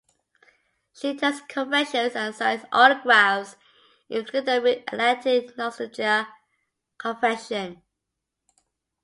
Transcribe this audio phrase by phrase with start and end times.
[0.95, 3.55] She attends conventions and signs autographs,
[4.09, 6.27] including the Mid-Atlantic Nostalgia
[6.97, 7.83] Convention.